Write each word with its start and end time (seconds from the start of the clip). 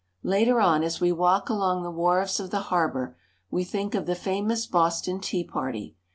Later 0.23 0.59
on, 0.59 0.81
as 0.81 0.99
we 0.99 1.11
walk 1.11 1.47
along 1.47 1.83
the 1.83 1.91
wharves 1.91 2.39
of 2.39 2.49
the 2.49 2.71
harbor, 2.73 3.15
we 3.51 3.63
think 3.63 3.93
of 3.93 4.07
the 4.07 4.15
famous 4.15 4.65
Boston 4.65 5.19
tea 5.19 5.43
party. 5.43 5.95